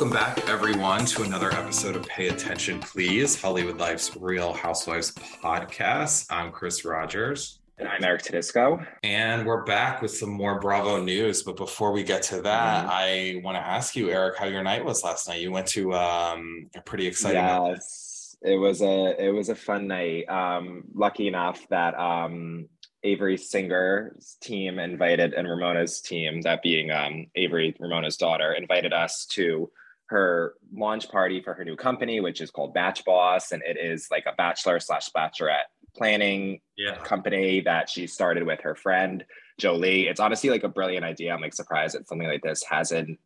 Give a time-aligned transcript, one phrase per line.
[0.00, 6.24] Welcome back, everyone, to another episode of Pay Attention Please, Hollywood Life's Real Housewives podcast.
[6.30, 7.60] I'm Chris Rogers.
[7.76, 8.86] And I'm Eric Todisco.
[9.02, 11.42] And we're back with some more Bravo news.
[11.42, 12.90] But before we get to that, mm-hmm.
[12.90, 15.42] I want to ask you, Eric, how your night was last night.
[15.42, 19.86] You went to um, a pretty exciting yes, it was a it was a fun
[19.86, 20.26] night.
[20.30, 22.70] Um, lucky enough that um,
[23.02, 29.26] Avery Singer's team invited and Ramona's team, that being um, Avery Ramona's daughter, invited us
[29.32, 29.70] to
[30.10, 34.08] her launch party for her new company, which is called Batch Boss, and it is
[34.10, 36.96] like a bachelor slash bachelorette planning yeah.
[36.96, 39.24] company that she started with her friend
[39.58, 40.08] Jolie.
[40.08, 41.32] It's honestly like a brilliant idea.
[41.32, 43.20] I'm like surprised that something like this hasn't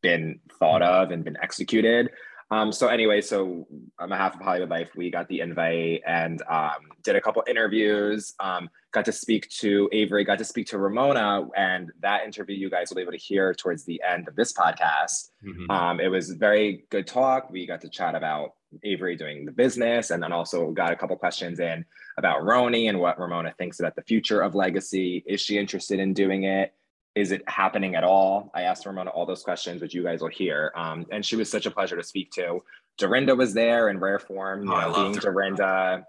[0.00, 2.10] been thought of and been executed.
[2.52, 3.66] Um, so anyway, so
[3.98, 8.34] on behalf of Hollywood Life, we got the invite and um, did a couple interviews.
[8.38, 12.70] Um, got to speak to Avery, got to speak to Ramona, and that interview you
[12.70, 15.30] guys will be able to hear towards the end of this podcast.
[15.44, 15.70] Mm-hmm.
[15.70, 17.50] Um, it was very good talk.
[17.50, 18.52] We got to chat about
[18.84, 21.84] Avery doing the business, and then also got a couple questions in
[22.18, 25.24] about RHONY and what Ramona thinks about the future of Legacy.
[25.26, 26.72] Is she interested in doing it?
[27.14, 28.50] is it happening at all?
[28.54, 30.72] I asked Ramona all those questions, which you guys will hear.
[30.74, 32.62] Um, and she was such a pleasure to speak to.
[32.98, 36.06] Dorinda was there in rare form, you oh, know, being Dorinda.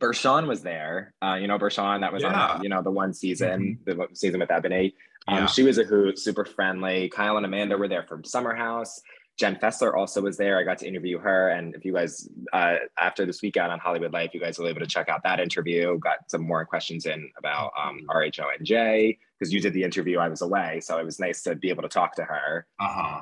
[0.00, 1.14] Bershan was there.
[1.22, 2.48] Uh, you know, Bershan, that was yeah.
[2.48, 4.00] on, you know, the one season, mm-hmm.
[4.00, 4.92] the season with Eboni.
[5.28, 5.46] Um, yeah.
[5.46, 7.08] She was a hoot, super friendly.
[7.08, 9.00] Kyle and Amanda were there from Summer House.
[9.36, 10.58] Jen Fessler also was there.
[10.58, 11.48] I got to interview her.
[11.48, 14.70] And if you guys, uh, after this weekend on Hollywood Life, you guys will be
[14.70, 15.98] able to check out that interview.
[15.98, 20.18] Got some more questions in about um, RHONJ because you did the interview.
[20.18, 20.80] I was away.
[20.80, 22.66] So it was nice to be able to talk to her.
[22.78, 23.20] Uh huh.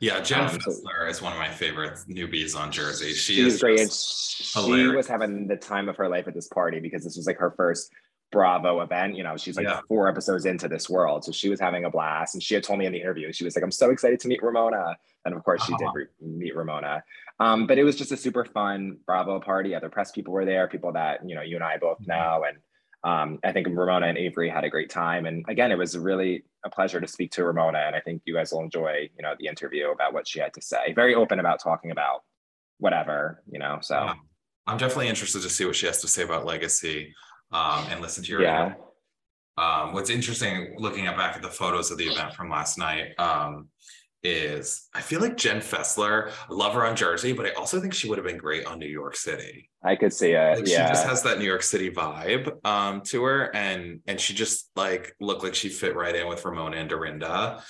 [0.00, 3.12] Yeah, Jen um, Fessler is one of my favorite newbies on Jersey.
[3.12, 3.92] She she's is great.
[3.92, 7.38] She was having the time of her life at this party because this was like
[7.38, 7.90] her first
[8.30, 9.16] Bravo event.
[9.16, 9.80] You know, she's like yeah.
[9.88, 11.24] four episodes into this world.
[11.24, 12.34] So she was having a blast.
[12.34, 14.28] And she had told me in the interview, she was like, I'm so excited to
[14.28, 14.96] meet Ramona.
[15.24, 15.92] And of course, she uh-huh.
[15.92, 17.02] did re- meet Ramona.
[17.40, 19.74] Um, but it was just a super fun Bravo party.
[19.74, 22.10] Other press people were there, people that, you know, you and I both mm-hmm.
[22.10, 22.44] know.
[22.46, 22.58] And
[23.04, 25.26] um, I think Ramona and Avery had a great time.
[25.26, 27.78] And again, it was really a pleasure to speak to Ramona.
[27.78, 30.52] And I think you guys will enjoy, you know, the interview about what she had
[30.54, 30.92] to say.
[30.94, 32.22] Very open about talking about
[32.78, 33.78] whatever, you know.
[33.80, 34.14] So yeah.
[34.66, 37.14] I'm definitely interested to see what she has to say about legacy
[37.52, 38.74] um, and listen to your yeah.
[39.56, 43.18] Um, what's interesting looking at back at the photos of the event from last night
[43.18, 43.68] um,
[44.28, 47.94] is I feel like Jen Fessler, I love her on Jersey, but I also think
[47.94, 49.70] she would have been great on New York City.
[49.82, 50.58] I could see it.
[50.58, 50.86] Like, yeah.
[50.86, 53.54] She just has that New York City vibe um, to her.
[53.54, 57.62] And and she just like looked like she fit right in with Ramona and Dorinda.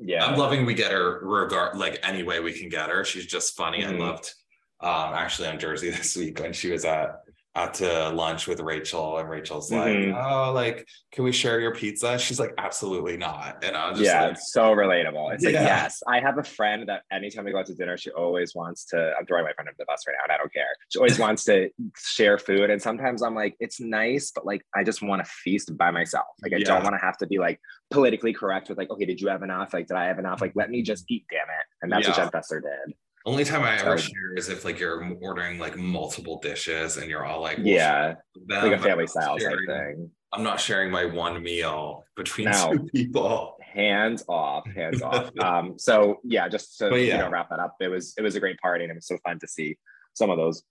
[0.00, 0.26] Yeah.
[0.26, 3.04] I'm loving we get her regard like any way we can get her.
[3.04, 3.82] She's just funny.
[3.82, 4.02] Mm-hmm.
[4.02, 4.34] I loved
[4.80, 7.20] um actually on Jersey this week when she was at
[7.56, 10.12] out to lunch with Rachel, and Rachel's mm-hmm.
[10.12, 13.98] like, "Oh, like, can we share your pizza?" She's like, "Absolutely not." And I was
[13.98, 15.34] just yeah, like, it's so relatable.
[15.34, 15.50] It's yeah.
[15.50, 18.54] like, yes, I have a friend that anytime we go out to dinner, she always
[18.54, 19.14] wants to.
[19.18, 20.66] I'm throwing my friend under the bus right now, and I don't care.
[20.90, 24.84] She always wants to share food, and sometimes I'm like, it's nice, but like, I
[24.84, 26.26] just want to feast by myself.
[26.42, 26.64] Like, I yeah.
[26.64, 27.58] don't want to have to be like
[27.90, 29.72] politically correct with like, okay, did you have enough?
[29.72, 30.40] Like, did I have enough?
[30.40, 31.66] Like, let me just eat, damn it.
[31.80, 32.24] And that's yeah.
[32.24, 32.94] what Jen Fessler did.
[33.26, 37.24] Only time I ever share is if like you're ordering like multiple dishes and you're
[37.24, 38.14] all like, well, yeah,
[38.48, 40.10] like a family style type thing.
[40.32, 42.72] I'm not sharing my one meal between no.
[42.72, 43.56] two people.
[43.60, 45.30] Hands off, hands off.
[45.40, 47.16] Um, so yeah, just to yeah.
[47.16, 49.08] you know wrap that up, it was it was a great party and it was
[49.08, 49.76] so fun to see
[50.14, 50.62] some of those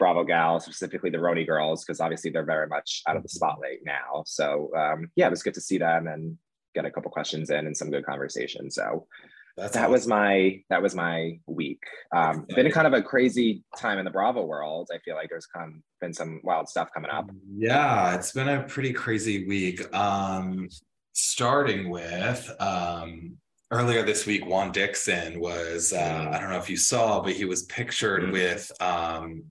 [0.00, 3.36] Bravo gals, specifically the RHONY girls, because obviously they're very much out of the mm-hmm.
[3.36, 4.24] spotlight now.
[4.26, 6.36] So um, yeah, it was good to see them and
[6.74, 8.70] get a couple questions in and some good conversation.
[8.70, 9.06] So
[9.56, 9.92] that's that awesome.
[9.92, 11.82] was my that was my week.
[12.14, 14.90] Um, been kind of a crazy time in the Bravo world.
[14.92, 17.30] I feel like there's come been some wild stuff coming up.
[17.56, 19.94] Yeah, it's been a pretty crazy week.
[19.94, 20.68] Um,
[21.12, 23.36] starting with um,
[23.70, 27.44] earlier this week, Juan Dixon was uh, I don't know if you saw, but he
[27.44, 28.32] was pictured mm-hmm.
[28.32, 29.44] with um,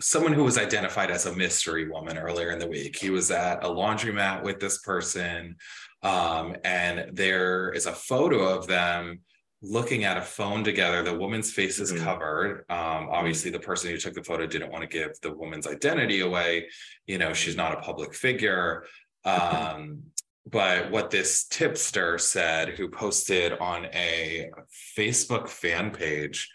[0.00, 2.96] someone who was identified as a mystery woman earlier in the week.
[2.96, 5.56] He was at a laundromat with this person.
[6.02, 9.20] Um, and there is a photo of them
[9.62, 11.02] looking at a phone together.
[11.02, 12.04] The woman's face is Mhm.
[12.04, 12.64] covered.
[12.70, 16.20] Um, obviously, the person who took the photo didn't want to give the woman's identity
[16.20, 16.68] away.
[17.06, 18.86] You know, she's not a public figure.
[19.24, 20.12] Um,
[20.48, 24.50] but what this tipster said, who posted on a
[24.96, 26.48] Facebook fan page,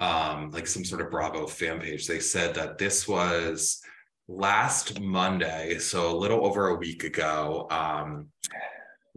[0.00, 3.80] um, like some sort of Bravo fan page, they said that this was
[4.26, 7.66] last Monday, so a little over a week ago.
[7.70, 8.28] Um,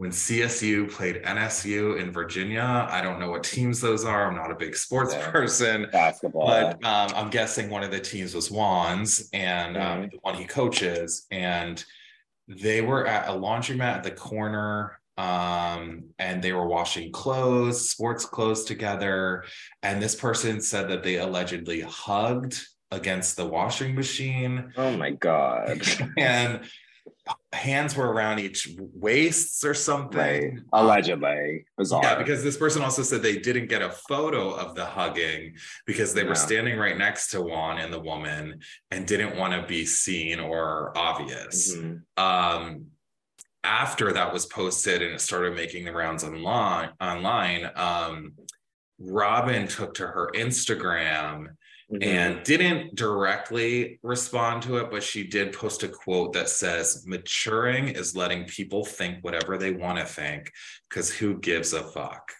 [0.02, 2.88] when CSU played NSU in Virginia.
[2.90, 4.26] I don't know what teams those are.
[4.28, 5.30] I'm not a big sports Yeah.
[5.30, 6.48] person, Basketball.
[6.48, 10.10] but um, I'm guessing one of the teams was Juan's and um, Mhm.
[10.10, 11.28] the one he coaches.
[11.30, 11.84] And
[12.48, 18.24] they were at a laundromat at the corner um, and they were washing clothes, sports
[18.24, 19.44] clothes together.
[19.84, 22.60] And this person said that they allegedly hugged
[22.90, 25.80] against the washing machine oh my god.
[26.18, 26.60] and
[27.52, 30.18] hands were around each waists or something.
[30.54, 30.62] Right.
[30.72, 31.64] Allegedly.
[31.78, 32.02] Bizarre.
[32.02, 35.54] yeah, because this person also said they didn't get a photo of the hugging
[35.86, 38.60] because they were standing right next to Juan and the woman
[38.90, 41.74] and didn't want to be seen or obvious.
[41.76, 42.02] Mhm.
[42.16, 42.86] Um,
[43.64, 48.32] after that was posted and it started making the rounds online, online, um,
[48.98, 51.46] Robin took to her Instagram
[51.92, 52.02] Mhm.
[52.06, 57.88] and didn't directly respond to it, but she did post a quote that says, Maturing
[57.88, 60.50] is letting people think whatever they want to think,
[60.88, 62.32] because who gives a fuck?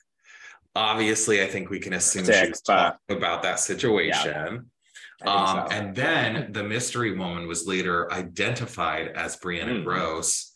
[0.75, 4.71] Obviously, I think we can assume she was talking about that situation.
[5.19, 5.77] Think Um, so.
[5.77, 9.85] and then the mystery woman was later identified as Brianna Hmm.
[9.85, 10.49] Gross,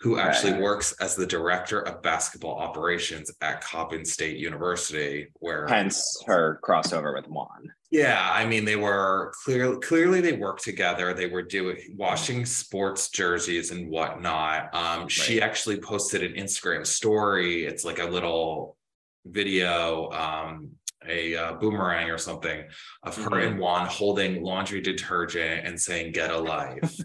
[0.00, 0.62] who actually Right.
[0.62, 7.14] works as the director of basketball operations at Coppin State University, where Hence her crossover
[7.14, 7.72] with Juan.
[7.94, 11.14] Yeah, I mean, they were clearly clearly they worked together.
[11.14, 14.74] They were doing washing sports jerseys and whatnot.
[14.74, 17.66] Um, she actually posted an Instagram story.
[17.66, 18.76] It's like a little
[19.24, 20.70] video, um,
[21.08, 22.64] a uh, boomerang or something
[23.04, 23.46] of her Mhm.
[23.46, 26.96] and Juan holding laundry detergent and saying "Get a life."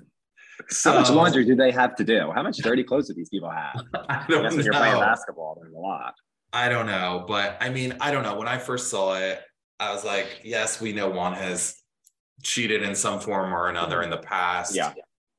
[0.69, 2.31] so How much laundry do they have to do?
[2.33, 3.79] How much dirty clothes do these people have?
[3.93, 6.15] I I don't guess when you're playing basketball, there's a lot.
[6.51, 8.35] I don't know, but I mean, I don't know.
[8.39, 9.39] When I first saw it,
[9.79, 11.75] I was like, yes, we know Juan has
[12.43, 14.75] cheated in some form or another in the past.
[14.75, 14.93] Yeah.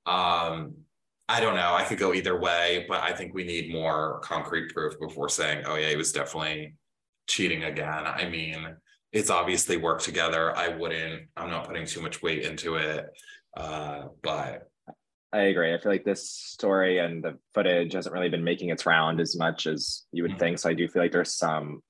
[0.06, 0.74] Um,
[1.28, 1.74] I don't know.
[1.74, 5.64] I could go either way, but I think we need more concrete proof before saying,
[5.66, 6.74] oh, yeah, he was definitely
[7.28, 8.06] cheating again.
[8.06, 8.74] I mean,
[9.12, 10.56] it's obviously worked together.
[10.56, 13.06] I wouldn't, I'm not putting too much weight into it.
[13.56, 14.68] Uh, but
[15.32, 15.72] I agree.
[15.72, 19.36] I feel like this story and the footage hasn't really been making its round as
[19.36, 20.38] much as you would Mhm.
[20.38, 20.58] think.
[20.58, 21.82] So I do feel like there's some,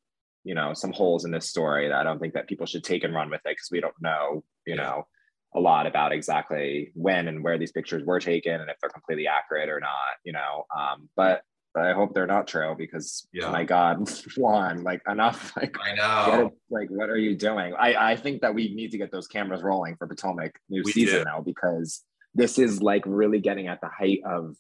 [0.45, 3.05] you know, some holes in this story that I don't think that people should take
[3.05, 4.83] and run with it because we don't know, you Yeah.
[4.83, 5.07] know,
[5.55, 9.27] a lot about exactly when and where these pictures were taken and if they're completely
[9.27, 10.65] accurate or not, you know.
[10.77, 11.43] Um, but
[11.77, 13.51] I hope they're not true because Yeah.
[13.51, 16.47] my God, Juan, like enough, like I know.
[16.47, 17.75] it, like what are you doing?
[17.79, 20.93] I I think that we need to get those cameras rolling for Potomac new We
[20.93, 21.25] season do.
[21.25, 22.03] now because
[22.35, 24.57] this is like really getting at the height of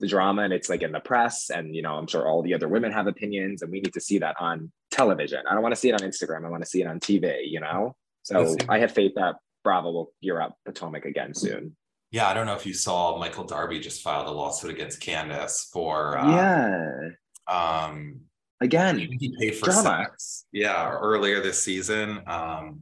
[0.00, 2.54] the drama and it's like in the press and you know i'm sure all the
[2.54, 5.40] other women have opinions and we need to see that on television.
[5.48, 6.44] I don't want to see it on instagram.
[6.44, 7.94] I want to see it on tv you know?
[8.22, 11.76] So i have faith that bravo will gear up potomac again soon.
[12.10, 15.68] Yeah, I don't know if you saw Michael Darby just filed a lawsuit against Candiace
[15.72, 17.08] for uh, yeah.
[17.46, 18.20] um
[18.60, 20.06] again he paid for Drama.
[20.08, 20.46] sex.
[20.52, 22.22] Yeah earlier this season.
[22.26, 22.80] Um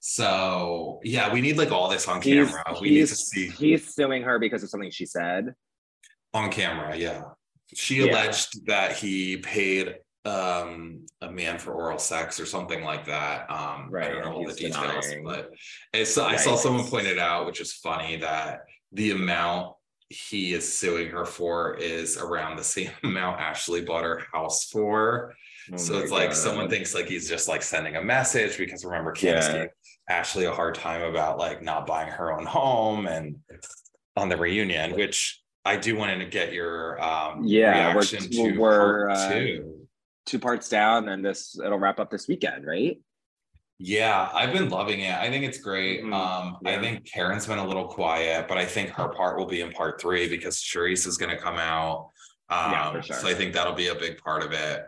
[0.00, 2.76] so yeah we need like all this on he's, camera.
[2.80, 5.54] We need to see he's suing her because of something she said
[6.36, 7.22] on camera yeah
[7.74, 8.12] she Yeah.
[8.12, 13.58] alleged that he paid um a man for oral sex or something like that um
[13.58, 15.24] i Right, don't know all the details denying.
[15.24, 15.50] but
[15.92, 18.60] it's, i saw someone pointed out which is funny that
[18.92, 19.74] the amount
[20.08, 25.34] he is suing her for is around the same amount ashley bought her house for
[25.72, 29.10] Oh so it's like someone thinks like he's just like sending a message because remember
[29.12, 29.58] Candiace Yeah.
[29.62, 29.68] gave
[30.08, 33.38] Ashley a hard time about like not buying her own home and
[34.16, 38.58] on the reunion, which I do want to get your um Yeah, we're- reaction to
[38.58, 39.86] we're, part uh, two.
[40.24, 42.98] two parts down and this it'll wrap up this weekend right
[43.78, 45.14] Yeah, I've been loving it.
[45.14, 46.02] I think it's great.
[46.02, 46.14] Mhm.
[46.14, 49.60] Um, I think Karen's been a little quiet, but I think her part will be
[49.60, 52.08] in part three because Charrisse is going to come out.
[52.48, 53.16] Um, Yeah, sure.
[53.16, 54.78] so I think that'll be a big part of it.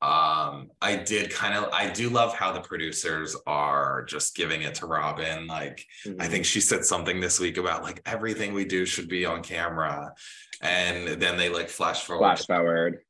[0.00, 4.76] Um, I did kind of, I do love how the producers are just giving it
[4.76, 5.46] to Robin.
[5.46, 5.84] Like,
[6.20, 9.42] I think she said something this week about like everything we do should be on
[9.42, 10.12] camera.
[10.60, 13.00] And then they like flash forward, flash forward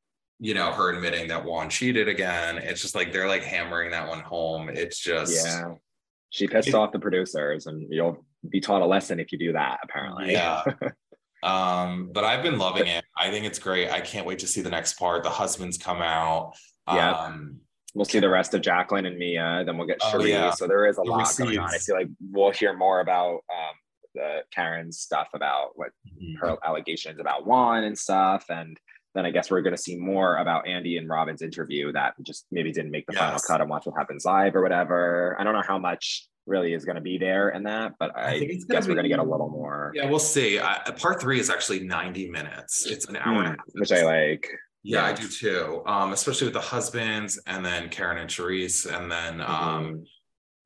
[0.40, 2.58] you know, her admitting that Juan cheated again.
[2.58, 4.68] It's just like they're like hammering that one home.
[4.68, 5.74] It's just, yeah
[6.30, 9.52] she pissed It- off the producers and you'll be taught a lesson if you do
[9.52, 10.62] that apparently Yeah.
[11.42, 13.04] um, but I've been loving it.
[13.16, 13.90] I think it's great.
[13.90, 15.22] I can't wait to see the next part.
[15.22, 16.54] The husbands come out.
[16.94, 17.10] Yeah.
[17.12, 17.60] Um,
[17.94, 19.64] We'll see the rest of Jacqueline and Mia.
[19.66, 20.50] Then we'll get Oh, yeah.
[20.50, 21.74] So there is a The lot going on.
[21.74, 23.74] I feel like we'll hear more about um,
[24.14, 25.88] the Karen's stuff about what
[26.38, 28.44] her allegations about Juan and stuff.
[28.50, 28.78] And
[29.14, 32.46] then I guess we're going to see more about Andy and Robin's interview that just
[32.52, 35.34] maybe didn't make the final cut and watch what happens live or whatever.
[35.40, 38.34] I don't know how much really is going to be there in that, but I,
[38.34, 40.60] I think it's gonna guess we're going to get a little more, Yeah, we'll see.
[40.60, 42.86] I, part three is actually 90 minutes.
[42.86, 43.66] It's an hour and a Mm, half.
[43.72, 44.48] which I like.
[44.82, 45.82] Yeah, I do too.
[45.86, 50.04] Um, especially with the husbands and then Karen and Charrisse, and then um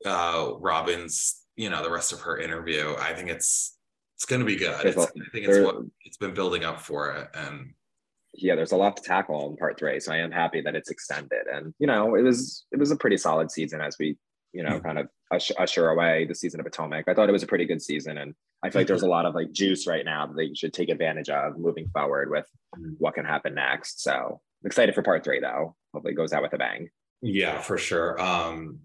[0.04, 0.06] Mhm.
[0.06, 2.94] uh Robin's, you know, the rest of her interview.
[2.98, 3.76] I think it's
[4.16, 4.84] it's gonna be good.
[4.86, 7.28] It's, a- I think it's what it's been building up for it.
[7.34, 7.74] And
[8.34, 9.98] yeah, there's a lot to tackle in part three.
[10.00, 11.46] So I am happy that it's extended.
[11.52, 14.16] And you know, it was it was a pretty solid season as we,
[14.52, 14.82] you know, Mhm.
[14.84, 17.08] kind of usher, usher away the season of Potomac.
[17.08, 19.26] I thought it was a pretty good season, and I feel like there's a lot
[19.26, 22.96] of like juice right now that you should take advantage of moving forward with Mhm.
[22.98, 24.02] what can happen next.
[24.02, 25.76] So I'm excited for part three though.
[25.92, 26.90] Hopefully it goes out with a bang.
[27.24, 28.20] yeah, for sure.
[28.20, 28.80] Um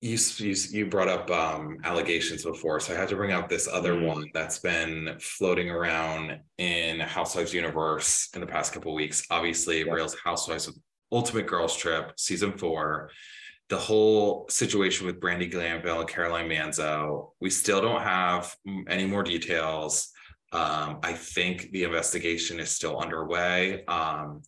[0.00, 3.66] you you, you brought up um allegations before, so I had to bring up this
[3.66, 4.06] other Mm.
[4.06, 9.24] one that's been floating around in Housewives universe in the past couple weeks.
[9.30, 9.92] Obviously, Yeah.
[9.92, 10.70] Real Housewives
[11.10, 13.10] Ultimate Girls Trip season four.
[13.68, 18.54] The whole situation with Brandi Glanville and Caroline Manzo, we still don't have
[18.88, 20.10] any more details.
[20.52, 23.84] Um, I think the investigation is still underway.
[23.84, 24.42] Um,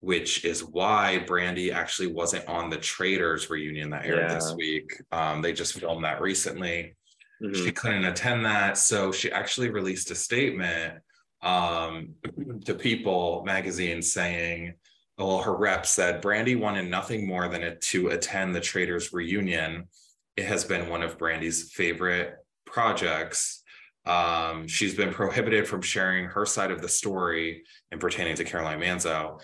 [0.00, 4.90] which is why Brandi actually wasn't on the Traitors reunion that aired this week.
[5.12, 6.96] Um, they just filmed that recently.
[7.42, 7.54] Mhm.
[7.54, 11.00] She couldn't attend that, so she actually released a statement
[11.42, 12.14] um,
[12.64, 14.74] to People magazine saying,
[15.18, 19.88] "Well, her rep said Brandi wanted nothing more than it to attend the Traitors reunion.
[20.36, 22.34] It has been one of Brandi's favorite
[22.66, 23.62] projects."
[24.06, 28.80] Um, she's been prohibited from sharing her side of the story and pertaining to Caroline
[28.80, 29.40] Manzo.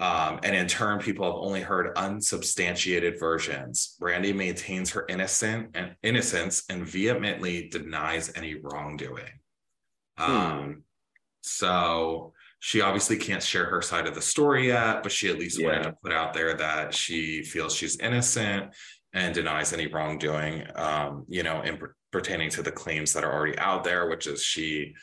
[0.00, 3.96] Um, and in turn, people have only heard unsubstantiated versions.
[4.00, 9.40] Brandi maintains her innocent and innocence and vehemently denies any wrongdoing.
[10.16, 10.84] Um,
[11.42, 15.62] so she obviously can't share her side of the story yet, but she at least
[15.62, 18.74] wanted to put out there that she feels she's innocent
[19.12, 20.64] and denies any wrongdoing.
[20.74, 24.26] Um, you know, in per- pertaining to the claims that are already out there, which
[24.26, 24.94] is she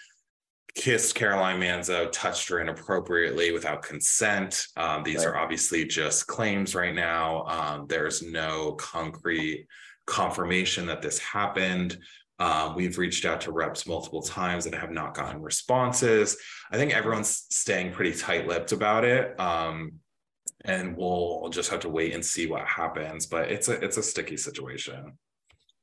[0.75, 4.67] kissed Caroline Manzo, touched her inappropriately without consent.
[4.75, 5.27] Um, these Right.
[5.27, 7.45] are obviously just claims right now.
[7.45, 9.67] Um, there's no concrete
[10.05, 11.97] confirmation that this happened.
[12.39, 16.37] Um, we've reached out to reps multiple times and have not gotten responses.
[16.71, 19.39] I think everyone's staying pretty tight-lipped about it.
[19.39, 19.93] Um,
[20.65, 23.25] and we'll just have to wait and see what happens.
[23.27, 25.13] But it's a it's a sticky situation.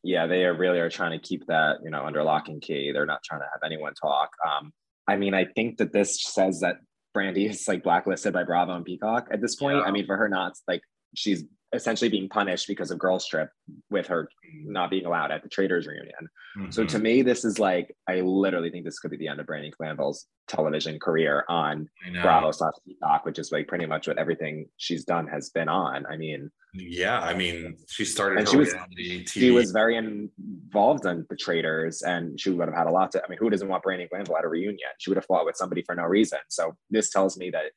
[0.02, 2.90] yeah, they are really are trying to keep that, you know, under lock and key.
[2.92, 4.30] They're not trying to have anyone talk.
[4.47, 4.73] Um,
[5.09, 6.76] I mean, I think that this says that
[7.16, 9.78] Brandi is like blacklisted by Bravo and Peacock at this point.
[9.78, 9.85] Yeah.
[9.85, 10.82] I mean, for her not like
[11.14, 13.50] she's essentially being punished because of Girls Trip
[13.91, 14.29] with her
[14.64, 16.29] not being allowed at the Traitors reunion.
[16.71, 16.88] So Mhm.
[16.88, 19.71] to me, this is like I literally think this could be the end of Brandi
[19.73, 21.88] Glanville's television career on.
[22.21, 26.05] Bravo slash Peacock, which is like pretty much what everything she's done has been on.
[26.07, 29.26] I mean, Yeah, I mean, she started And she was- TV.
[29.29, 33.23] she was very involved in the traitors and she would have had a lot to
[33.25, 35.55] i mean who doesn't want brandi glanville at a reunion she would have fought with
[35.57, 37.73] somebody for no reason so this tells me that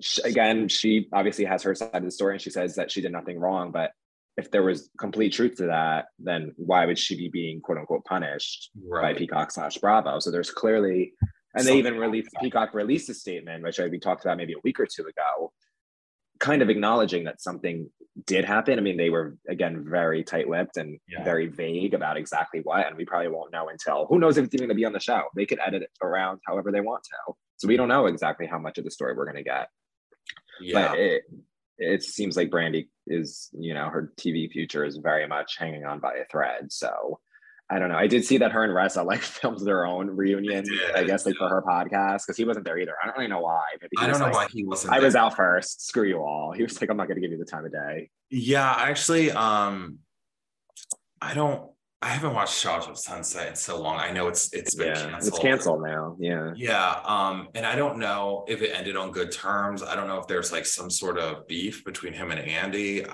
[0.00, 3.00] sh again she obviously has her side of the story and she says that she
[3.00, 3.92] did nothing wrong but
[4.36, 8.04] if there was complete truth to that then why would she be being quote unquote
[8.04, 8.70] punished
[9.02, 11.12] by peacock slash bravo so there's clearly
[11.54, 14.60] and they even released peacock released a statement which I, we talked about maybe a
[14.62, 15.52] week or two ago
[16.38, 17.90] kind of acknowledging that something
[18.26, 18.78] did happen.
[18.78, 21.24] I mean, they were again very tight-lipped and Yeah.
[21.24, 24.54] very vague about exactly what, and we probably won't know until who knows if it's
[24.54, 25.24] even going to be on the show.
[25.34, 28.58] They could edit it around however they want to, so we don't know exactly how
[28.58, 29.68] much of the story we're going to get.
[30.60, 30.88] Yeah.
[30.88, 31.22] But it
[31.78, 36.00] it seems like Brandi is, you know, her TV future is very much hanging on
[36.00, 36.72] by a thread.
[36.72, 37.20] So
[37.70, 37.96] I don't know.
[37.96, 41.36] I did see that her and Reza like filmed their own reunion, I guess, like
[41.36, 42.94] for her podcast because he wasn't there either.
[43.02, 43.64] I don't really know why.
[43.80, 44.94] But I don't know like, why he wasn't.
[44.94, 45.86] I was out first.
[45.86, 46.52] Screw you all.
[46.52, 48.10] He was like, I'm not going to give you the time of day.
[48.30, 49.98] Yeah, actually, um,
[51.20, 51.70] I don't.
[52.00, 53.98] I haven't watched Shahs of Sunset in so long.
[53.98, 55.34] I know it's it's been Yeah, canceled.
[55.34, 56.16] it's canceled now.
[56.20, 56.52] Yeah.
[56.56, 59.82] Yeah, um, and I don't know if it ended on good terms.
[59.82, 63.04] I don't know if there's like some sort of beef between him and Andy.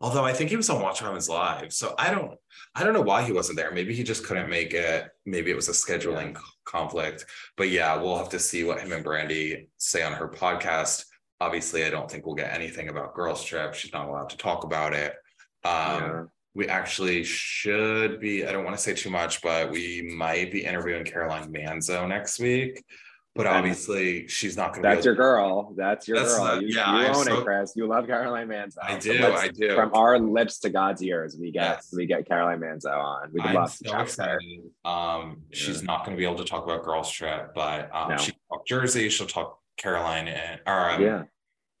[0.00, 2.32] Although I think he was on Watch Robin's live, so I don't,
[2.74, 3.70] I don't know why he wasn't there.
[3.70, 5.08] Maybe he just couldn't make it.
[5.24, 6.40] Maybe it was a scheduling Yeah.
[6.64, 7.24] conflict.
[7.56, 11.04] But yeah, we'll have to see what him and Brandi say on her podcast.
[11.40, 13.74] Obviously, I don't think we'll get anything about Girls Trip.
[13.74, 15.14] She's not allowed to talk about it.
[15.64, 16.22] Um, yeah.
[16.54, 20.64] We actually should be i don't want to say too much but we might be
[20.64, 22.84] interviewing caroline manzo next week
[23.36, 24.88] but obviously she's not going to.
[24.90, 25.74] That's your girl.
[25.76, 26.54] That's your That's girl.
[26.54, 27.72] the- you yeah, you own so- it, Chris.
[27.74, 28.76] You love Caroline Manzo.
[28.80, 29.74] I do, I do.
[29.74, 31.92] From our lips to God's ears, we get Yes.
[31.92, 33.32] we get Caroline Manzo on.
[33.32, 34.38] We I'm to so excited.
[34.84, 38.16] Um, she's not going to be able to talk about Girls Trip, but um, No.
[38.18, 39.08] she can talk Jersey.
[39.08, 41.22] She'll talk Caroline and or um, Yeah,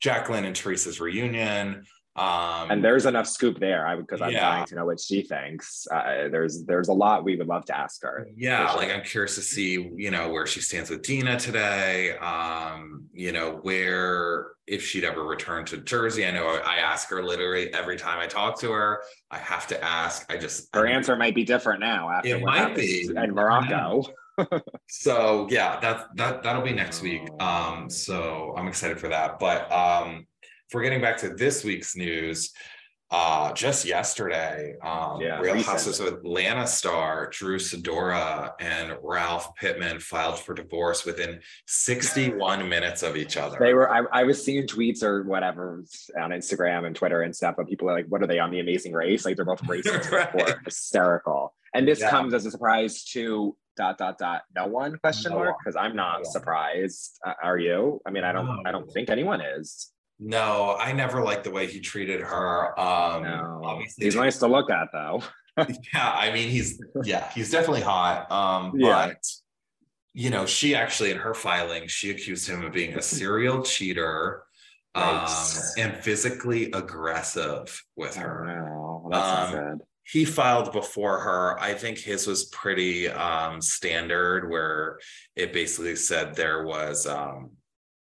[0.00, 1.84] Jacqueline and Teresa's reunion.
[2.16, 3.86] Um, and there's enough scoop there.
[3.86, 4.40] I because I'm Yeah.
[4.40, 5.86] dying to know what she thinks.
[5.92, 8.28] Uh, there's there's a lot we would love to ask her.
[8.36, 8.90] yeah, for like.
[8.92, 12.16] I'm curious to see, you know, where she stands with Dina today.
[12.18, 16.24] Um, you know, where if she'd ever return to Jersey.
[16.26, 19.02] I know I ask her literally every time I talk to her.
[19.30, 20.24] I have to ask.
[20.32, 23.08] I just her I- answer might be different now after It might be.
[23.14, 24.04] in Morocco.
[24.88, 27.22] So yeah, that that that'll be next week.
[27.40, 27.44] Oh.
[27.46, 29.38] Um, so I'm excited for that.
[29.38, 30.26] But um,
[30.68, 32.50] if we're getting back to this week's news,
[33.10, 35.66] uh, just yesterday, um, Yeah, Real recent.
[35.72, 43.02] Houses of Atlanta star Drew Sidora and Ralph Pittman filed for divorce within 61 minutes
[43.02, 43.56] of each other.
[43.60, 43.90] They were.
[43.92, 45.84] I, I was seeing tweets or whatever
[46.20, 48.60] on Instagram and Twitter and stuff, but people are like, "What are they on the
[48.60, 50.30] Amazing Race?" Like they're both racing Right.
[50.32, 51.54] for hysterical.
[51.74, 52.10] And this Yeah.
[52.10, 55.94] comes as a surprise to dot dot dot no one question No mark because I'm
[55.94, 57.18] not No surprised.
[57.24, 58.00] Uh, are you?
[58.06, 58.66] I mean, I don't.
[58.66, 59.90] I don't think anyone is.
[60.18, 62.78] No, I never liked the way he treated her.
[62.78, 65.22] Um, No, obviously, he's nice to look at though.
[65.94, 69.06] yeah i mean he's yeah he's definitely hot um Yeah.
[69.06, 69.22] but
[70.12, 74.42] you know she actually in her filing she accused him of being a serial cheater
[74.96, 75.28] um
[75.78, 79.78] and physically aggressive with Oh, her no, that's Um, good.
[80.02, 84.98] he filed before her i think his was pretty um standard where
[85.36, 87.52] it basically said there was um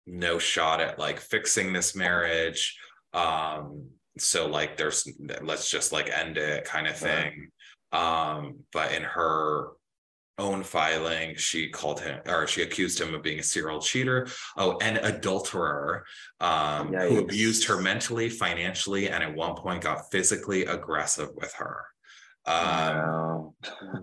[0.07, 2.79] no shot at like fixing this marriage.
[3.13, 3.87] Um
[4.19, 5.09] so like there's
[5.43, 7.23] let's just like end it kind of Right.
[7.33, 7.49] thing.
[7.93, 9.69] Um but in her
[10.39, 14.27] own filing she called him or she accused him of being a serial cheater.
[14.57, 16.05] Oh an adulterer
[16.41, 21.85] um who abused her mentally financially and at one point got physically aggressive with her.
[22.47, 23.55] Um No.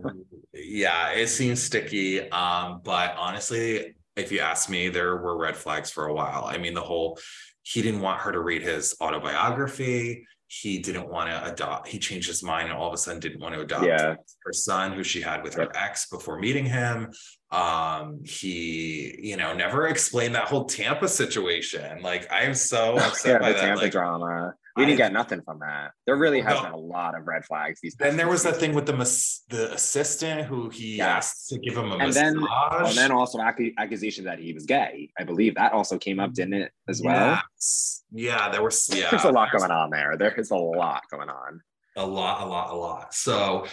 [0.53, 2.29] yeah it seems sticky.
[2.31, 6.45] Um but honestly if you ask me there were red flags for a while.
[6.45, 7.19] I mean the whole
[7.63, 10.25] he didn't want her to read his autobiography.
[10.49, 13.41] He didn't want to adopt he changed his mind and all of a sudden didn't
[13.41, 14.15] want to adopt Yeah.
[14.45, 17.11] her son who she had with her ex before meeting him.
[17.51, 22.01] Um he you know never explained that whole tampa situation.
[22.01, 24.53] Like i'm so upset yeah, by the that Tampa like drama.
[24.77, 25.91] We didn't get nothing from that.
[26.05, 26.63] There really has No.
[26.63, 27.95] been a lot of red flags these.
[27.95, 28.09] Days.
[28.09, 31.07] And there was that thing with the mas- the assistant who he Yes.
[31.07, 32.37] asked to give him a And massage then-
[32.85, 35.09] And then also accu- accusation that he was gay.
[35.19, 36.35] I believe that also came up, mm.
[36.35, 37.41] didn't it, as well?
[37.55, 38.03] Yes.
[38.11, 39.09] Yeah, there was yeah.
[39.09, 40.15] There's a lot going on there.
[40.17, 41.61] There is a lot going on.
[41.95, 43.13] A lot, a lot, a lot.
[43.13, 43.65] So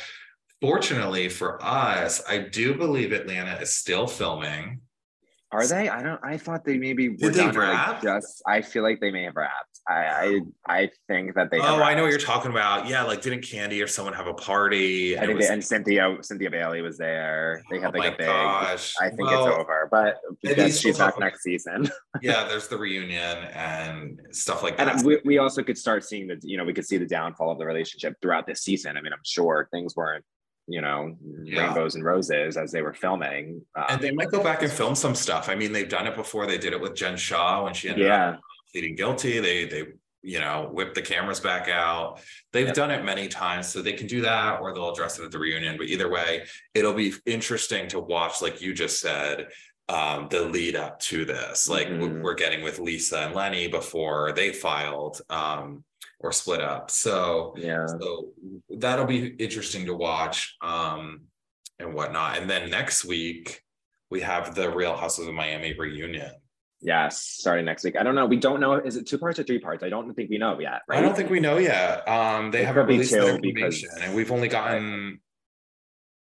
[0.61, 4.81] fortunately for us, I do believe Atlanta is still filming.
[5.53, 5.89] Are they?
[5.89, 6.21] I don't.
[6.25, 8.03] I thought they maybe were Did they done, or, like, wrap?
[8.03, 8.43] just.
[8.47, 9.74] I feel like they may have wrapped.
[9.87, 10.41] I.
[10.67, 11.59] I, I think that they.
[11.59, 12.89] oh, I know what you're talking about.
[12.89, 15.17] Yeah, like didn't Kandi or someone have a party?
[15.19, 17.63] I think was- they, and Cynthia Cynthia Bailey was there.
[17.71, 18.27] They had Oh like my a big.
[18.27, 18.95] gosh.
[19.01, 21.91] I think Well, it's over, but because she's back next season.
[22.23, 24.89] yeah, there's the reunion and stuff like that.
[24.97, 27.51] And we, we also could start seeing the, you know, we could see the downfall
[27.53, 28.97] of the relationship throughout this season.
[28.97, 30.25] I mean, I'm sure things weren't,
[30.67, 31.67] you know, Yeah.
[31.67, 33.61] rainbows and roses as they were filming.
[33.77, 35.49] Um, and they might go back and film some stuff.
[35.51, 36.47] I mean, they've done it before.
[36.47, 38.37] They did it with Jen Shah when she ended up yeah,
[38.75, 39.39] pleading guilty.
[39.39, 39.85] They they
[40.23, 42.21] you know whip the cameras back out.
[42.53, 42.75] They've Yep.
[42.75, 45.39] done it many times, so they can do that, or they'll address it at the
[45.39, 45.77] reunion.
[45.77, 49.49] But either way, it'll be interesting to watch, like you just said,
[49.89, 51.69] um, the lead up to this.
[51.69, 52.23] Like Mhm.
[52.23, 55.85] we're getting with Lisa and Lenny before they filed um,
[56.19, 56.91] or split up.
[56.91, 57.87] So yeah.
[57.87, 58.33] so
[58.71, 61.25] that'll be interesting to watch um,
[61.79, 62.39] and whatnot.
[62.39, 63.61] And then next week
[64.11, 66.33] we have the Real Houses of Miami reunion.
[66.85, 67.97] Yes, starting next week.
[67.97, 68.27] I don't know.
[68.27, 68.75] We don't know.
[68.75, 69.83] Is it two parts or three parts?
[69.83, 70.83] I don't think we know yet.
[70.87, 70.99] Right?
[70.99, 72.07] I don't think we know yet.
[72.07, 75.21] Um, they It haven't released because- information, and we've only gotten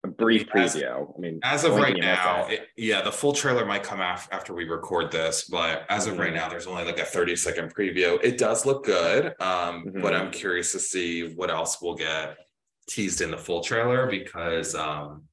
[0.05, 1.13] a brief as- preview.
[1.15, 2.47] I mean, as of right can you miss now.
[2.47, 2.67] it?
[2.77, 6.31] Yeah, the full trailer might come af- after we record this, but as of right
[6.31, 6.35] Mhm.
[6.35, 8.17] now, there's only like a 30 second preview.
[8.23, 10.19] It does look good, um, but Mhm.
[10.19, 12.37] I'm curious to see what else we'll get
[12.87, 15.23] teased in the full trailer because um,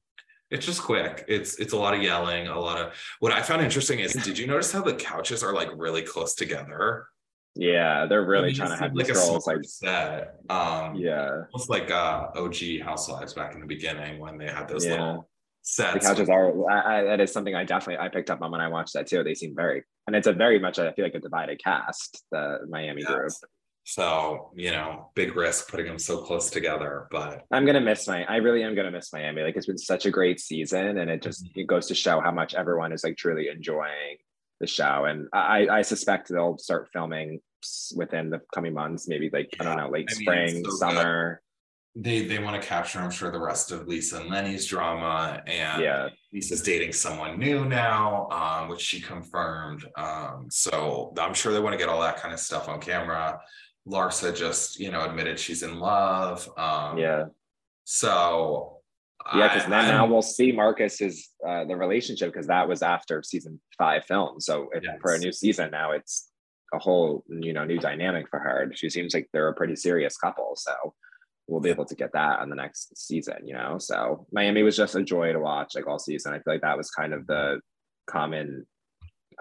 [0.51, 1.25] it's just quick.
[1.27, 2.93] It's it's a lot of yelling, a lot of.
[3.19, 6.35] What I found interesting is, did you notice how the couches are like really close
[6.35, 7.07] together?
[7.55, 10.35] yeah, they're really I mean, trying to have like a girls like, set.
[10.49, 14.85] Um, yeah, almost like uh OG Housewives back in the beginning when they had those
[14.85, 14.91] Yeah.
[14.91, 15.29] little
[15.61, 15.93] sets.
[15.93, 16.69] the couches are.
[16.71, 19.07] I, I, that is something I definitely I picked up on when I watched that
[19.07, 19.23] too.
[19.23, 22.23] They seem very, and it's a very much I feel like a divided cast.
[22.31, 23.31] The Miami group.
[23.83, 28.23] So, you know, big risk putting them so close together, but I'm gonna miss my
[28.25, 29.41] I really am gonna miss Miami.
[29.41, 31.51] Like it's been such a great season and it just Mhm.
[31.57, 34.17] it goes to show how much everyone is like truly enjoying
[34.59, 35.05] the show.
[35.05, 37.41] And I, I suspect they'll start filming
[37.95, 40.77] within the coming months, maybe like I don't know, late I mean, spring, so good.
[40.77, 41.41] summer.
[41.95, 45.41] they they want to capture, I'm sure, the rest of Lisa and Lenny's drama.
[45.47, 46.09] And Yeah.
[46.31, 49.85] Lisa's dating someone new now, um, which she confirmed.
[49.97, 53.41] Um, so I'm sure they want to get all that kind of stuff on camera.
[53.87, 56.47] Larsa just, you know, admitted she's in love.
[56.57, 57.25] Um, Yeah.
[57.83, 58.77] So
[59.35, 63.59] Yeah, because then now we'll see Marcus's uh the relationship because that was after season
[63.77, 64.39] five film.
[64.39, 66.31] So if, for a new season now it's
[66.73, 68.71] a whole you know new dynamic for her.
[68.73, 70.53] She seems like they're a pretty serious couple.
[70.55, 70.93] So
[71.47, 73.77] we'll be able to get that on the next season, you know.
[73.77, 76.33] So Miami was just a joy to watch like all season.
[76.33, 77.59] I feel like that was kind of the
[78.09, 78.65] common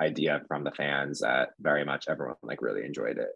[0.01, 3.31] idea from the fans that very much everyone like really enjoyed it.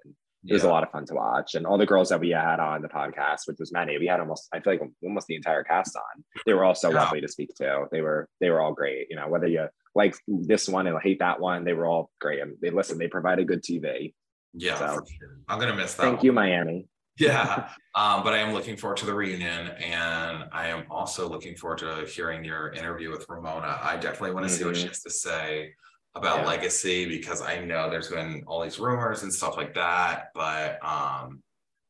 [0.46, 1.54] It was a lot of fun to watch.
[1.54, 4.20] And all the girls that we had on the podcast, which was many, we had
[4.20, 6.24] almost, I feel like almost the entire cast on.
[6.44, 6.96] They were all so Yeah.
[7.04, 7.86] lovely to speak to.
[7.90, 9.06] They were, they were all great.
[9.08, 12.40] You know, whether you like this one and hate that one, they were all great.
[12.40, 14.14] And they listen, they provided good TV.
[14.52, 15.38] Yeah, So- sure.
[15.48, 16.02] I'm gonna miss that.
[16.02, 16.26] Thank one.
[16.26, 16.88] you, Miami.
[17.18, 21.54] Yeah, um, but I am looking forward to the reunion, and I am also looking
[21.56, 23.78] forward to hearing your interview with Ramona.
[23.80, 24.88] I definitely want to see what she Mhm.
[24.88, 25.72] has to say
[26.14, 26.46] about Yeah.
[26.46, 31.42] legacy because I know there's been all these rumors and stuff like that, but um,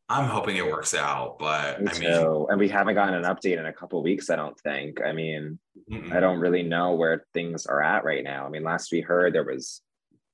[0.09, 1.39] I'm hoping it works out.
[1.39, 2.47] But Me I mean, too.
[2.51, 5.01] And we haven't gotten an update in a couple weeks, I don't think.
[5.03, 5.59] I mean,
[5.91, 6.13] mm-mm.
[6.13, 8.47] I don't really know where things are at right now.
[8.47, 9.83] I mean, last we heard there was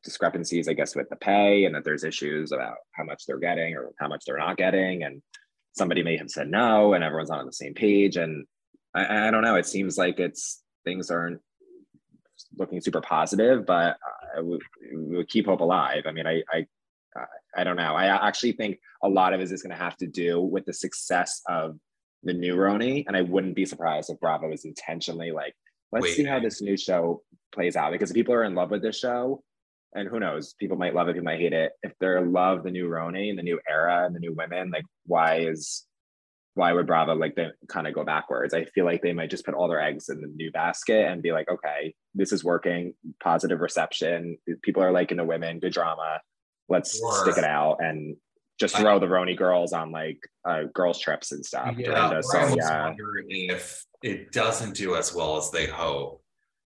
[0.03, 3.77] discrepancies, I guess, with the pay and that there's issues about how much they're getting
[3.77, 5.03] or how much they're not getting.
[5.03, 5.21] And
[5.77, 8.17] somebody may have said no and everyone's not on the same page.
[8.17, 8.47] And
[8.95, 9.57] I, I don't know.
[9.57, 11.41] It seems like it's things aren't
[12.57, 13.97] looking super positive, but
[14.37, 14.59] uh, we,
[14.97, 16.05] we keep hope alive.
[16.07, 16.67] I mean, I, I,
[17.57, 17.95] I don't know.
[17.95, 20.73] I actually think a lot of it is going to have to do with the
[20.73, 21.79] success of
[22.23, 23.05] the new RHONY.
[23.07, 25.55] And I wouldn't be surprised if Bravo is intentionally like,
[25.93, 27.93] let's see how this new show plays out.
[27.93, 29.43] Because people are in love with this show,
[29.95, 31.73] and who knows, people might love it, people might hate it.
[31.83, 34.85] If they're love the new RHONY and the new era and the new women, like
[35.07, 35.85] why is
[36.55, 38.55] why would Bravo like they kind of go backwards?
[38.55, 41.23] I feel like they might just put all their eggs in the new basket and
[41.23, 44.37] be like, okay, this is working, positive reception.
[44.63, 46.21] People are liking the women, good drama.
[46.69, 47.23] Let's Sure.
[47.23, 48.17] stick it out and
[48.59, 51.77] just I- throw the RHONY girls on like uh, girls trips and stuff.
[51.79, 55.67] Yeah, or I So almost yeah, wonder if it doesn't do as well as they
[55.67, 56.23] hope.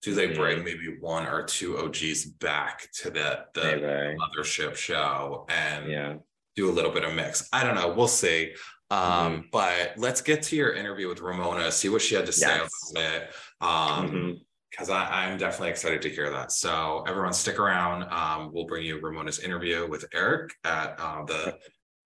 [0.02, 0.36] Do they Mhm.
[0.36, 4.16] bring maybe one or two OGs back to the the maybe.
[4.18, 6.14] mothership show and Yeah.
[6.56, 7.48] do a little bit of mix.
[7.52, 7.92] I don't know.
[7.92, 8.54] We'll see.
[8.90, 9.40] Um, Mm-hmm.
[9.52, 12.70] but let's get to your interview with Ramona, see what she had to say Yes.
[12.90, 13.30] about it.
[13.60, 14.40] Um, Mhm.
[14.70, 16.52] because I'm definitely excited to hear that.
[16.52, 18.02] So everyone stick around.
[18.12, 21.58] Um, we'll bring you Ramona's interview with Eric at uh, the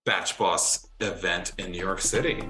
[0.06, 2.40] Batch Boss event in New York City.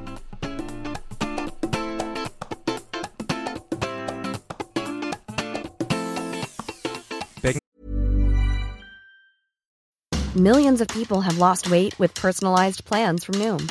[10.36, 13.70] Millions of people have lost weight with personalized plans from Noom,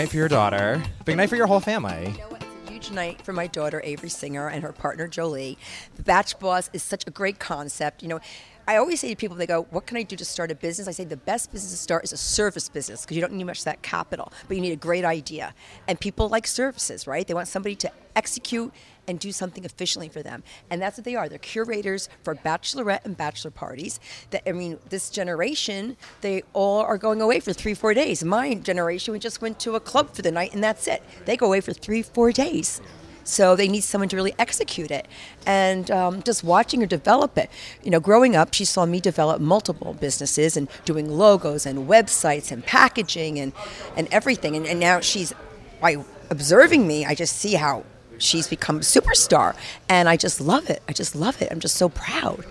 [0.00, 0.82] Night for your daughter.
[1.04, 2.12] Big night for your whole family.
[2.12, 2.36] You know?
[2.40, 5.58] It's a huge night for my daughter Avery Singer and her partner Jolie.
[5.96, 8.02] The Batch Boss is such a great concept.
[8.02, 8.20] You know,
[8.66, 10.88] I always say to people, they go, "What can I do to start a business?"
[10.88, 13.44] I say the best business to start is a service business because you don't need
[13.44, 15.52] much of that capital, but you need a great idea.
[15.86, 17.26] And people like services, right?
[17.26, 18.72] They want somebody to execute
[19.10, 20.42] and do something efficiently for them.
[20.70, 21.28] And that's what they are.
[21.28, 24.00] They're curators for bachelorette and bachelor parties.
[24.30, 28.24] That I mean, this generation, they all are going away for three, four days.
[28.24, 31.02] My generation, we just went to a club for the night and that's it.
[31.26, 32.80] They go away for three, four days.
[33.24, 35.06] So they need someone to really execute it.
[35.46, 37.50] And um, just watching her develop it.
[37.82, 42.50] You know, growing up, she saw me develop multiple businesses and doing logos and websites
[42.50, 43.52] and packaging and,
[43.96, 44.56] and everything.
[44.56, 45.32] And, and now she's,
[45.80, 47.84] by observing me, I just see how
[48.20, 49.56] she's become a superstar.
[49.88, 50.82] And I just love it.
[50.88, 51.48] I just love it.
[51.50, 52.44] I'm just so proud.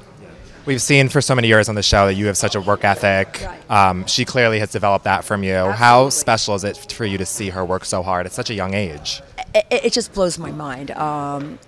[0.65, 2.83] We've seen for so many years on the show that you have such a work
[2.83, 3.43] ethic.
[3.71, 5.55] Um, she clearly has developed that from you.
[5.55, 8.53] How special is it for you to see her work so hard at such a
[8.53, 9.21] young age?
[9.53, 10.91] it, it just blows my mind.
[10.91, 11.59] Um,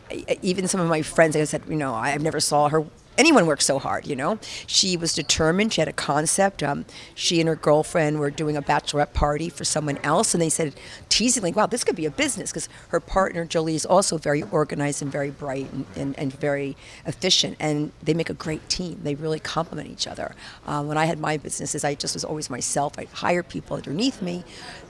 [0.41, 2.85] even some of my friends, like I said, you know, I've never saw her
[3.21, 4.39] anyone works so hard, you know.
[4.65, 5.71] She was determined.
[5.73, 6.63] She had a concept.
[6.63, 10.49] Um, she and her girlfriend were doing a bachelorette party for someone else, and they
[10.49, 10.73] said
[11.07, 15.03] teasingly, "Wow, this could be a business," because her partner Jolie is also very organized
[15.03, 18.99] and very bright and, and, and very efficient, and they make a great team.
[19.03, 20.33] They really complement each other.
[20.65, 22.97] Um, when I had my businesses, I just was always myself.
[22.97, 24.43] I'd hire people underneath me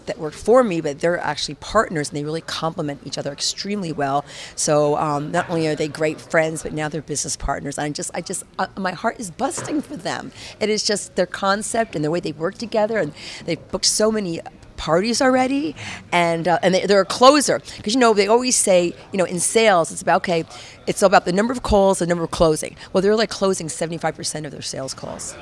[0.06, 3.92] that work for me, but they're actually partners and they really complement each other extremely
[3.92, 4.26] well.
[4.56, 7.78] So um, not only are they great friends, but now they're business partners.
[7.78, 10.32] And I just, I just, uh, my heart is busting for them.
[10.60, 13.14] It is just their concept and the way they work together, and
[13.46, 14.42] they've booked so many
[14.78, 15.76] parties already,
[16.12, 19.26] and uh, and they, they're a closer because you know they always say you know
[19.26, 20.44] in sales it's about okay,
[20.88, 22.76] it's about the number of calls, the number of closing.
[22.92, 25.36] Well, they're like closing seventy five percent of their sales calls.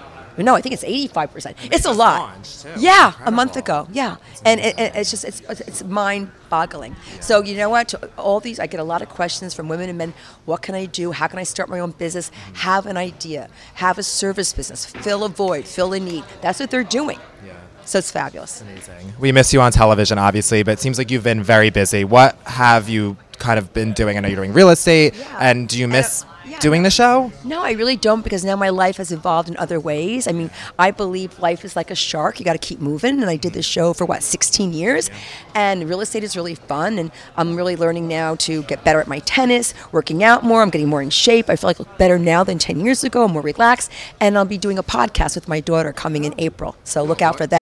[0.45, 1.57] No, I think it's eighty-five percent.
[1.71, 2.65] It's a lot.
[2.77, 3.87] Yeah, a month ago.
[3.91, 6.95] Yeah, and it, it- it's just it's it's mind-boggling.
[7.19, 7.93] So you know what?
[8.17, 10.13] All these, I get a lot of questions from women and men.
[10.45, 11.11] What can I do?
[11.11, 12.29] How can I start my own business?
[12.29, 12.55] Mm-hmm.
[12.55, 13.49] Have an idea.
[13.75, 14.85] Have a service business.
[14.85, 15.65] Fill a void.
[15.65, 16.23] Fill a need.
[16.41, 17.19] That's what they're doing.
[17.45, 17.53] Yeah.
[17.85, 18.61] So it's fabulous.
[18.61, 19.13] Amazing.
[19.19, 22.03] We miss you on television, obviously, but it seems like you've been very busy.
[22.03, 24.15] What have you kind of been doing?
[24.17, 26.59] I know you're doing real estate, and do you miss yeah.
[26.59, 27.31] doing the show?
[27.43, 30.27] No, I really don't because now my life has evolved in other ways.
[30.27, 32.39] I mean, I believe life is like a shark.
[32.39, 33.21] You got to keep moving.
[33.21, 35.09] And I did this show for what, 16 years?
[35.53, 36.99] And real estate is really fun.
[36.99, 40.61] And I'm really learning now to get better at my tennis, working out more.
[40.61, 41.49] I'm getting more in shape.
[41.49, 43.25] I feel like I look better now than 10 years ago.
[43.25, 43.91] I'm more relaxed.
[44.19, 46.75] And I'll be doing a podcast with my daughter coming in April.
[46.83, 47.59] So look out for that.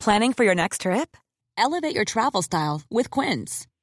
[0.00, 1.16] Planning for your next trip?
[1.56, 3.66] Elevate your travel style with Quince.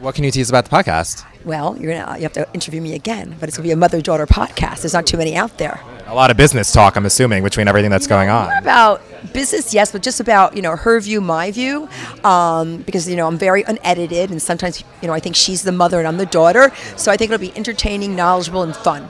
[0.00, 1.24] What can you tease about the podcast?
[1.44, 4.00] Well, you're gonna you have to interview me again, but it's gonna be a mother
[4.00, 4.82] daughter podcast.
[4.82, 5.80] There's not too many out there.
[6.06, 8.46] A lot of business talk, I'm assuming, between everything that's going on.
[8.46, 11.88] More about business, yes, but just about you know her view, my view,
[12.24, 15.72] um, because you know I'm very unedited, and sometimes you know I think she's the
[15.72, 19.08] mother and I'm the daughter, so I think it'll be entertaining, knowledgeable, and fun.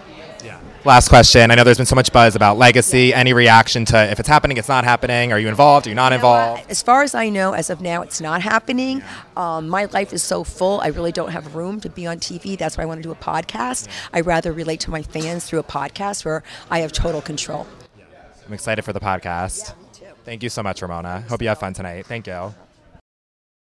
[0.85, 1.51] Last question.
[1.51, 3.13] I know there's been so much buzz about legacy.
[3.13, 5.33] Any reaction to if it's happening, it's not happening?
[5.33, 5.87] Are you involved?
[5.87, 6.41] Are you not You know what?
[6.41, 6.71] involved?
[6.71, 9.03] As far as I know, as of now, it's not happening.
[9.37, 12.57] Um, my life is so full, I really don't have room to be on TV.
[12.57, 13.89] That's why I want to do a podcast.
[14.15, 17.67] I rather relate to my fans through a podcast where I have total control.
[18.47, 19.75] I'm excited for the podcast.
[20.25, 21.23] Thank you so much, Ramona.
[21.29, 22.07] Hope you have fun tonight.
[22.07, 22.55] Thank you.